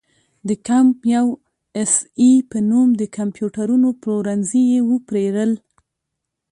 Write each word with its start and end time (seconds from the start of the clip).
د 0.47 0.49
کمپ 0.67 0.97
یو 1.15 1.27
اس 1.81 1.93
اې 2.21 2.31
په 2.51 2.57
نوم 2.69 2.87
د 3.01 3.03
کمپیوټرونو 3.17 3.87
پلورنځي 4.01 4.61
یې 4.71 4.79
وپېرل. 4.91 5.51